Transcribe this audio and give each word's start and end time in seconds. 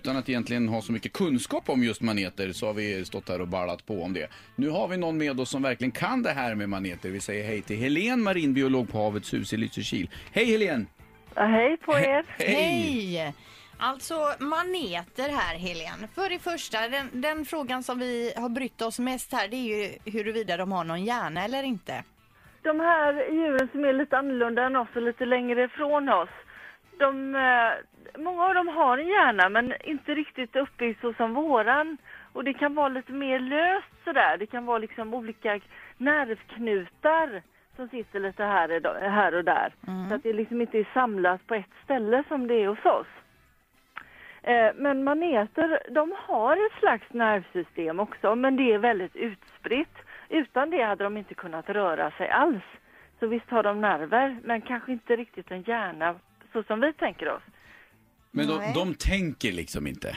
utan 0.00 0.16
att 0.16 0.28
egentligen 0.28 0.68
ha 0.68 0.82
så 0.82 0.92
mycket 0.92 1.12
kunskap 1.12 1.68
om 1.68 1.82
just 1.82 2.02
maneter 2.02 2.52
så 2.52 2.66
har 2.66 2.74
vi 2.74 3.04
stått 3.04 3.28
här 3.28 3.40
och 3.40 3.48
ballat 3.48 3.86
på 3.86 4.02
om 4.02 4.12
det. 4.12 4.28
Nu 4.56 4.68
har 4.70 4.88
vi 4.88 4.96
någon 4.96 5.18
med 5.18 5.40
oss 5.40 5.50
som 5.50 5.62
verkligen 5.62 5.92
kan 5.92 6.22
det 6.22 6.30
här 6.30 6.54
med 6.54 6.68
maneter. 6.68 7.10
Vi 7.10 7.20
säger 7.20 7.44
hej 7.44 7.62
till 7.62 7.76
Helen, 7.76 8.22
marinbiolog 8.22 8.92
på 8.92 8.98
Havets 8.98 9.34
hus 9.34 9.52
i 9.52 9.56
Lysekil. 9.56 10.10
Hej 10.32 10.44
Helen! 10.44 10.86
Ja, 11.34 11.42
hej 11.42 11.76
på 11.76 11.92
er. 11.92 12.24
Hej! 12.28 13.34
Alltså 13.78 14.14
maneter 14.38 15.28
här 15.28 15.54
Helen. 15.58 16.08
För 16.14 16.30
det 16.30 16.38
första, 16.38 16.88
den, 16.88 17.06
den 17.12 17.44
frågan 17.44 17.82
som 17.82 17.98
vi 17.98 18.32
har 18.36 18.48
brytt 18.48 18.82
oss 18.82 18.98
mest 18.98 19.32
här 19.32 19.48
det 19.48 19.56
är 19.56 19.68
ju 19.76 20.12
huruvida 20.12 20.56
de 20.56 20.72
har 20.72 20.84
någon 20.84 21.04
hjärna 21.04 21.44
eller 21.44 21.62
inte. 21.62 22.04
De 22.62 22.80
här 22.80 23.32
djuren 23.32 23.68
som 23.72 23.84
är 23.84 23.92
lite 23.92 24.18
annorlunda 24.18 24.66
än 24.66 24.76
oss 24.76 24.88
och 24.96 25.02
lite 25.02 25.24
längre 25.24 25.64
ifrån 25.64 26.08
oss. 26.08 26.28
De, 27.00 27.34
eh, 27.34 27.72
många 28.22 28.44
av 28.44 28.54
dem 28.54 28.68
har 28.68 28.98
en 28.98 29.08
hjärna 29.08 29.48
men 29.48 29.74
inte 29.84 30.14
riktigt 30.14 30.56
uppbyggd 30.56 31.00
så 31.00 31.12
som 31.12 31.34
våran. 31.34 31.96
Och 32.32 32.44
det 32.44 32.52
kan 32.54 32.74
vara 32.74 32.88
lite 32.88 33.12
mer 33.12 33.38
löst 33.38 34.04
sådär. 34.04 34.36
Det 34.38 34.46
kan 34.46 34.66
vara 34.66 34.78
liksom 34.78 35.14
olika 35.14 35.60
nervknutar 35.96 37.42
som 37.76 37.88
sitter 37.88 38.20
lite 38.20 38.44
här, 38.44 39.08
här 39.10 39.34
och 39.34 39.44
där. 39.44 39.72
Så 40.08 40.14
att 40.14 40.22
det 40.22 40.32
liksom 40.32 40.60
inte 40.60 40.78
är 40.78 40.86
samlat 40.94 41.46
på 41.46 41.54
ett 41.54 41.74
ställe 41.84 42.24
som 42.28 42.46
det 42.46 42.54
är 42.54 42.68
hos 42.68 42.84
oss. 42.84 43.06
Eh, 44.42 44.70
Men 44.74 45.04
maneter, 45.04 45.82
de 45.90 46.14
har 46.16 46.66
ett 46.66 46.78
slags 46.78 47.12
nervsystem 47.12 48.00
också, 48.00 48.34
men 48.34 48.56
det 48.56 48.72
är 48.72 48.78
väldigt 48.78 49.16
utspritt. 49.16 49.96
Utan 50.28 50.70
det 50.70 50.82
hade 50.82 51.04
de 51.04 51.16
inte 51.16 51.34
kunnat 51.34 51.68
röra 51.70 52.10
sig 52.10 52.28
alls. 52.28 52.62
Så 53.20 53.26
visst 53.26 53.50
har 53.50 53.62
de 53.62 53.80
nerver, 53.80 54.36
men 54.44 54.60
kanske 54.60 54.92
inte 54.92 55.16
riktigt 55.16 55.50
en 55.50 55.62
hjärna 55.62 56.14
så 56.52 56.62
som 56.62 56.80
vi 56.80 56.92
tänker 56.92 57.28
oss. 57.28 57.42
Men 58.30 58.46
de, 58.46 58.72
de 58.74 58.94
tänker 58.94 59.52
liksom 59.52 59.86
inte. 59.86 60.16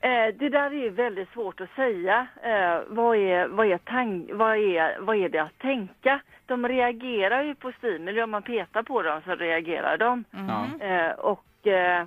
Eh, 0.00 0.34
det 0.38 0.48
där 0.48 0.70
är 0.70 0.82
ju 0.82 0.90
väldigt 0.90 1.32
svårt 1.32 1.60
att 1.60 1.74
säga. 1.76 2.26
Eh, 2.42 2.80
vad, 2.88 3.16
är, 3.16 3.48
vad, 3.48 3.66
är 3.66 3.78
tank, 3.78 4.30
vad, 4.32 4.56
är, 4.56 5.00
vad 5.00 5.16
är 5.16 5.28
det 5.28 5.38
att 5.38 5.58
tänka? 5.58 6.20
De 6.46 6.68
reagerar 6.68 7.42
ju 7.42 7.54
på 7.54 7.72
stimuli. 7.78 8.22
Om 8.22 8.30
man 8.30 8.42
petar 8.42 8.82
på 8.82 9.02
dem 9.02 9.20
så 9.24 9.34
reagerar 9.34 9.96
de. 9.96 10.24
Ja. 10.30 10.86
Eh, 10.86 11.10
och 11.10 11.66
eh, 11.66 12.06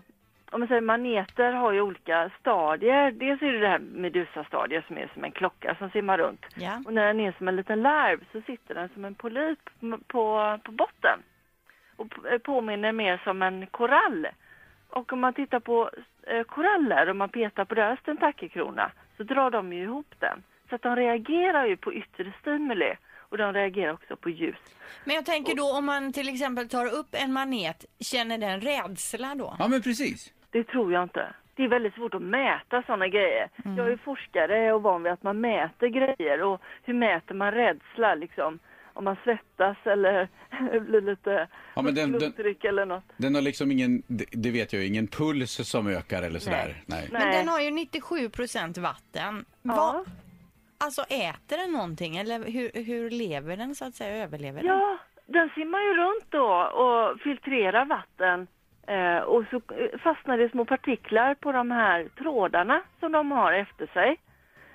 om 0.51 0.59
man 0.59 0.67
säger 0.67 0.81
maneter 0.81 1.51
har 1.51 1.71
ju 1.71 1.81
olika 1.81 2.31
stadier. 2.39 3.11
Dels 3.11 3.41
är 3.41 3.51
det 3.51 3.59
det 3.59 3.67
här 3.67 3.79
medusastadiet 3.79 4.85
som 4.87 4.97
är 4.97 5.11
som 5.13 5.23
en 5.23 5.31
klocka 5.31 5.75
som 5.75 5.89
simmar 5.89 6.17
runt. 6.17 6.45
Ja. 6.55 6.81
Och 6.85 6.93
när 6.93 7.07
den 7.07 7.19
är 7.19 7.31
som 7.37 7.47
en 7.47 7.55
liten 7.55 7.81
larv 7.81 8.23
så 8.31 8.41
sitter 8.41 8.75
den 8.75 8.89
som 8.93 9.05
en 9.05 9.15
polyp 9.15 9.69
på, 10.07 10.59
på 10.63 10.71
botten. 10.71 11.19
Och 11.99 12.25
eh, 12.31 12.37
påminner 12.37 12.91
mer 12.91 13.21
som 13.23 13.41
en 13.41 13.67
korall. 13.67 14.27
Och 14.89 15.13
om 15.13 15.19
man 15.19 15.33
tittar 15.33 15.59
på 15.59 15.89
eh, 16.23 16.43
koraller 16.43 17.09
och 17.09 17.15
man 17.15 17.29
petar 17.29 17.65
på 17.65 17.75
deras 17.75 17.99
tentakelkrona 18.05 18.91
så 19.17 19.23
drar 19.23 19.51
de 19.51 19.73
ju 19.73 19.83
ihop 19.83 20.13
den. 20.19 20.43
Så 20.69 20.75
att 20.75 20.81
de 20.81 20.95
reagerar 20.95 21.65
ju 21.65 21.77
på 21.77 21.93
yttre 21.93 22.33
stimuli 22.41 22.93
och 23.29 23.37
de 23.37 23.53
reagerar 23.53 23.93
också 23.93 24.15
på 24.15 24.29
ljus. 24.29 24.57
Men 25.05 25.15
jag 25.15 25.25
tänker 25.25 25.55
då 25.55 25.77
om 25.77 25.85
man 25.85 26.13
till 26.13 26.29
exempel 26.29 26.69
tar 26.69 26.85
upp 26.85 27.09
en 27.11 27.33
manet, 27.33 27.85
känner 27.99 28.37
den 28.37 28.61
rädsla 28.61 29.35
då? 29.35 29.55
Ja 29.59 29.67
men 29.67 29.81
precis. 29.81 30.33
Det 30.51 30.63
tror 30.63 30.93
jag 30.93 31.03
inte. 31.03 31.33
Det 31.55 31.63
är 31.63 31.67
väldigt 31.67 31.93
svårt 31.93 32.13
att 32.13 32.21
mäta 32.21 32.83
sådana 32.85 33.07
grejer. 33.07 33.49
Jag 33.77 33.91
är 33.91 33.97
forskare 33.97 34.73
och 34.73 34.81
van 34.81 35.03
vid 35.03 35.11
att 35.11 35.23
man 35.23 35.41
mäter 35.41 35.87
grejer 35.87 36.43
och 36.43 36.61
hur 36.83 36.93
mäter 36.93 37.35
man 37.35 37.51
rädsla 37.51 38.15
liksom? 38.15 38.59
Om 38.99 39.05
man 39.05 39.15
svettas 39.23 39.77
eller 39.83 40.27
blir 40.79 41.01
lite 41.01 41.47
Ja, 41.73 41.81
men 41.81 41.95
den- 41.95 42.11
den- 42.11 42.33
eller 42.63 42.85
något. 42.85 43.03
Den 43.17 43.35
har 43.35 43.41
liksom 43.41 43.71
ingen, 43.71 44.03
det, 44.07 44.51
vet 44.51 44.73
jag 44.73 44.81
ju, 44.81 44.87
ingen 44.87 45.07
puls 45.07 45.69
som 45.69 45.87
ökar 45.87 46.23
eller 46.23 46.39
sådär. 46.39 46.75
Nej. 46.85 47.07
Men 47.11 47.21
Nej. 47.21 47.37
den 47.37 47.47
har 47.47 47.59
ju 47.59 47.71
97 47.71 48.29
procent 48.29 48.77
vatten. 48.77 49.45
Ja. 49.61 49.75
Vad, 49.75 50.05
alltså 50.77 51.01
äter 51.01 51.57
den 51.57 51.71
någonting 51.71 52.17
eller 52.17 52.43
hur, 52.43 52.83
hur 52.83 53.09
lever 53.09 53.57
den 53.57 53.75
så 53.75 53.85
att 53.85 53.95
säga? 53.95 54.23
Överlever 54.23 54.59
den? 54.63 54.67
Ja, 54.67 54.97
den 55.25 55.49
simmar 55.49 55.79
ju 55.81 55.93
runt 55.93 56.25
då 56.29 56.47
och 56.83 57.19
filtrerar 57.21 57.85
vatten. 57.85 58.47
Eh, 58.87 59.17
och 59.23 59.43
så 59.51 59.55
eh, 59.55 59.99
fastnar 59.99 60.37
det 60.37 60.49
små 60.49 60.65
partiklar 60.65 61.33
på 61.35 61.51
de 61.51 61.71
här 61.71 62.07
trådarna 62.17 62.81
som 62.99 63.11
de 63.11 63.31
har 63.31 63.53
efter 63.53 63.87
sig. 63.87 64.17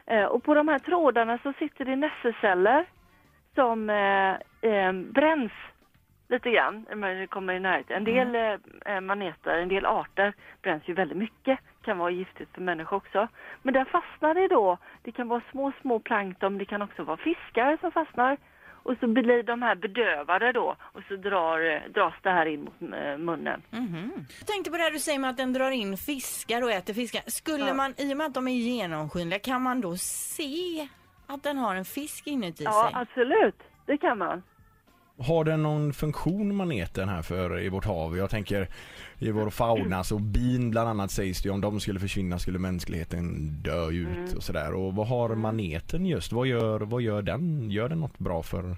Eh, 0.06 0.24
och 0.24 0.42
på 0.44 0.54
de 0.54 0.68
här 0.68 0.78
trådarna 0.78 1.38
så 1.42 1.52
sitter 1.58 1.84
det 1.84 1.96
nässeceller 1.96 2.86
som 3.54 3.90
eh, 3.90 4.34
eh, 4.70 4.92
bränns 4.92 5.52
lite 6.28 6.50
grann 6.50 6.86
när 6.96 7.14
det 7.14 7.26
kommer 7.26 7.52
i 7.54 7.60
närheten. 7.60 7.96
En 7.96 8.04
del 8.04 8.58
eh, 8.86 9.00
maneter, 9.00 9.58
en 9.58 9.68
del 9.68 9.86
arter 9.86 10.32
bränns 10.62 10.82
ju 10.88 10.94
väldigt 10.94 11.18
mycket. 11.18 11.58
Kan 11.82 11.98
vara 11.98 12.10
giftigt 12.10 12.54
för 12.54 12.60
människor 12.60 12.96
också. 12.96 13.28
Men 13.62 13.74
där 13.74 13.84
fastnar 13.84 14.34
det 14.34 14.48
då. 14.48 14.78
Det 15.02 15.12
kan 15.12 15.28
vara 15.28 15.42
små, 15.50 15.72
små 15.80 15.98
plankton, 16.00 16.58
det 16.58 16.64
kan 16.64 16.82
också 16.82 17.02
vara 17.04 17.16
fiskar 17.16 17.76
som 17.80 17.92
fastnar. 17.92 18.36
Och 18.86 18.94
så 19.00 19.06
blir 19.06 19.42
de 19.42 19.62
här 19.62 19.74
bedövade 19.74 20.52
då 20.52 20.76
och 20.80 21.02
så 21.08 21.16
drar, 21.16 21.88
dras 21.88 22.14
det 22.22 22.30
här 22.30 22.46
in 22.46 22.60
mot 22.64 22.92
eh, 22.94 23.18
munnen. 23.18 23.62
Mhm. 23.70 24.10
Jag 24.38 24.46
tänkte 24.46 24.70
på 24.70 24.76
det 24.76 24.82
här 24.82 24.90
du 24.90 24.98
säger 24.98 25.18
med 25.18 25.30
att 25.30 25.36
den 25.36 25.52
drar 25.52 25.70
in 25.70 25.96
fiskar 25.96 26.62
och 26.62 26.70
äter 26.70 26.94
fiskar. 26.94 27.22
Skulle 27.26 27.66
Ja. 27.66 27.74
man, 27.74 27.94
i 27.98 28.12
och 28.12 28.16
med 28.16 28.26
att 28.26 28.34
de 28.34 28.48
är 28.48 28.52
genomskinliga, 28.52 29.38
kan 29.38 29.62
man 29.62 29.80
då 29.80 29.96
se 29.96 30.88
att 31.26 31.42
den 31.42 31.58
har 31.58 31.74
en 31.74 31.84
fisk 31.84 32.26
inuti 32.26 32.64
Ja, 32.64 32.90
sig? 32.92 33.00
absolut. 33.02 33.56
Det 33.86 33.96
kan 33.98 34.18
man. 34.18 34.42
Har 35.18 35.44
den 35.44 35.62
någon 35.62 35.92
funktion 35.92 36.56
maneten 36.56 37.08
här 37.08 37.22
för 37.22 37.60
i 37.60 37.68
vårt 37.68 37.84
hav? 37.84 38.16
Jag 38.16 38.30
tänker 38.30 38.68
i 39.18 39.30
vår 39.30 39.50
fauna 39.50 40.04
så 40.04 40.18
bin 40.18 40.70
bland 40.70 40.88
annat 40.88 41.10
sägs 41.10 41.42
det 41.42 41.48
ju, 41.48 41.52
om 41.54 41.60
de 41.60 41.80
skulle 41.80 42.00
försvinna 42.00 42.38
skulle 42.38 42.58
mänskligheten 42.58 43.50
dö 43.62 43.90
ut 43.90 44.32
och 44.36 44.42
sådär. 44.42 44.74
Och 44.74 44.94
vad 44.94 45.08
har 45.08 45.34
maneten 45.34 46.06
just? 46.06 46.32
Vad 46.32 46.46
gör, 46.46 46.80
vad 46.80 47.02
gör 47.02 47.22
den? 47.22 47.70
Gör 47.70 47.88
den 47.88 48.00
något 48.00 48.18
bra 48.18 48.42
för 48.42 48.76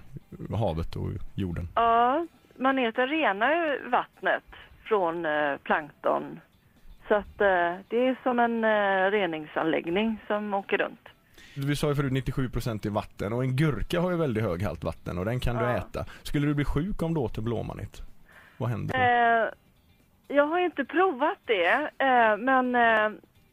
havet 0.57 0.95
och 0.95 1.09
jorden? 1.35 1.67
Ja, 1.75 2.27
maneter 2.55 3.07
renar 3.07 3.51
ju 3.51 3.89
vattnet 3.89 4.43
från 4.83 5.25
eh, 5.25 5.57
plankton. 5.63 6.39
Så 7.07 7.15
att 7.15 7.41
eh, 7.41 7.75
det 7.87 8.07
är 8.07 8.23
som 8.23 8.39
en 8.39 8.63
eh, 8.63 9.11
reningsanläggning 9.11 10.19
som 10.27 10.53
åker 10.53 10.77
runt. 10.77 11.07
Vi 11.55 11.75
sa 11.75 11.87
ju 11.89 11.95
förut 11.95 12.11
97% 12.11 12.87
i 12.87 12.89
vatten 12.89 13.33
och 13.33 13.43
en 13.43 13.55
gurka 13.55 13.99
har 13.99 14.11
ju 14.11 14.17
väldigt 14.17 14.43
hög 14.43 14.63
halt 14.63 14.83
vatten 14.83 15.17
och 15.17 15.25
den 15.25 15.39
kan 15.39 15.55
du 15.55 15.63
Ja. 15.63 15.77
äta. 15.77 16.05
Skulle 16.23 16.47
du 16.47 16.53
bli 16.53 16.65
sjuk 16.65 17.01
om 17.01 17.13
du 17.13 17.19
åt 17.19 17.37
en 17.37 17.43
blåmanet? 17.43 18.01
Vad 18.57 18.69
händer 18.69 18.93
då? 18.93 19.01
Eh, 19.03 19.49
jag 20.37 20.47
har 20.47 20.59
inte 20.59 20.85
provat 20.85 21.37
det, 21.45 21.89
eh, 21.97 22.37
men 22.37 22.75
eh, 22.75 23.09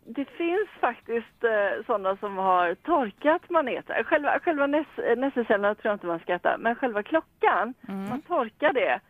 det 0.06 0.24
finns 0.24 0.68
faktiskt 0.80 1.44
eh, 1.44 1.84
sådana 1.86 2.16
som 2.16 2.36
har 2.36 2.74
torkat 2.74 3.50
maneter. 3.50 4.02
Själva, 4.04 4.38
själva 4.38 4.64
eh, 4.64 5.16
nässelcellerna 5.16 5.74
tror 5.74 5.90
jag 5.90 5.94
inte 5.94 6.06
man 6.06 6.18
ska 6.18 6.34
äta, 6.34 6.56
men 6.58 6.74
själva 6.74 7.02
klockan, 7.02 7.74
man 8.08 8.22
torkar 8.22 8.72
det. 8.72 9.00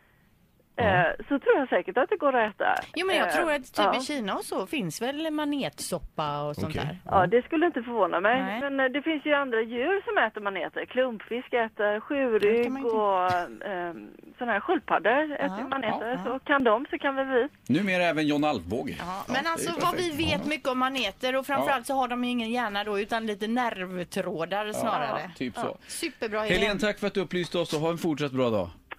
Eh, 0.77 1.03
så 1.29 1.39
tror 1.39 1.59
jag 1.59 1.69
säkert 1.69 1.97
att 1.99 2.09
det 2.11 2.17
går 2.17 2.37
att 2.37 2.55
äta. 2.55 2.75
Jo 2.95 3.07
men 3.07 3.17
jag 3.17 3.29
Eh, 3.29 3.35
tror 3.35 3.53
att 3.53 3.63
typ 3.63 3.85
ja. 3.93 3.97
i 3.97 4.01
Kina 4.01 4.35
och 4.35 4.45
så 4.45 4.67
finns 4.67 5.03
väl 5.03 5.31
manetsoppa 5.31 6.43
och 6.43 6.55
sånt 6.55 6.67
Okej. 6.77 6.85
där. 6.87 6.99
Ja, 7.05 7.27
det 7.27 7.43
skulle 7.43 7.67
inte 7.67 7.83
förvåna 7.83 8.21
mig. 8.21 8.43
Nej. 8.43 8.61
Men 8.61 8.81
eh, 8.81 8.87
det 8.87 9.03
finns 9.03 9.27
ju 9.27 9.33
andra 9.35 9.61
djur 9.63 10.03
som 10.05 10.19
äter 10.19 10.41
maneter. 10.41 10.85
Klumpfisk 10.85 11.53
äter 11.53 12.01
sjurygg 12.01 12.67
inte- 12.67 12.81
och 12.89 13.23
eh, 13.71 13.93
sådana 14.39 14.53
här 14.53 14.61
sköldpaddor 14.61 15.33
äter 15.33 15.59
ju 15.59 15.69
maneter. 15.69 16.09
ja, 16.11 16.19
ja. 16.25 16.25
Så 16.25 16.39
kan 16.39 16.65
de 16.65 16.87
så 16.91 16.99
kan 16.99 17.15
väl 17.17 17.27
vi. 17.27 17.49
Numera 17.75 18.03
även 18.05 18.27
John 18.27 18.45
Alvbåge. 18.45 18.95
Ja, 18.99 19.25
Ja, 19.29 19.33
men 19.33 19.47
alltså 19.47 19.73
vad 19.81 19.97
vi 19.97 20.11
vet 20.11 20.47
mycket 20.47 20.69
om 20.69 20.79
maneter 20.79 21.37
och 21.37 21.47
framförallt 21.47 21.87
så 21.87 21.95
har 21.95 22.09
de 22.09 22.25
ju 22.25 22.31
ingen 22.31 22.51
hjärna 22.51 22.85
då 22.85 23.01
utan 23.01 23.27
lite 23.27 23.47
nervtrådar 23.47 24.73
snarare. 24.73 25.21
Ja, 25.25 25.31
typ 25.37 25.55
så. 25.57 25.77
Superbra 25.87 26.41
Helen, 26.41 26.59
Helene. 26.59 26.81
tack 26.81 26.99
för 26.99 27.07
att 27.07 27.15
du 27.15 27.21
upplyste 27.21 27.59
oss 27.59 27.73
och 27.75 27.81
ha 27.81 27.91
en 27.91 27.99
fortsatt 27.99 28.33
bra 28.33 28.51
dag. 28.51 28.69